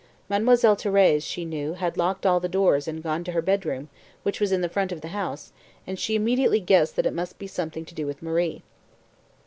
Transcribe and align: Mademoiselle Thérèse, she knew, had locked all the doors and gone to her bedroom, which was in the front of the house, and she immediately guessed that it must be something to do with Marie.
Mademoiselle 0.29 0.75
Thérèse, 0.75 1.21
she 1.21 1.45
knew, 1.45 1.75
had 1.75 1.95
locked 1.95 2.25
all 2.25 2.39
the 2.39 2.49
doors 2.49 2.87
and 2.87 3.03
gone 3.03 3.23
to 3.23 3.33
her 3.33 3.39
bedroom, 3.43 3.87
which 4.23 4.39
was 4.41 4.51
in 4.51 4.61
the 4.61 4.67
front 4.67 4.91
of 4.91 5.01
the 5.01 5.09
house, 5.09 5.53
and 5.85 5.99
she 5.99 6.15
immediately 6.15 6.59
guessed 6.59 6.95
that 6.95 7.05
it 7.05 7.13
must 7.13 7.37
be 7.37 7.45
something 7.45 7.85
to 7.85 7.93
do 7.93 8.07
with 8.07 8.19
Marie. 8.23 8.63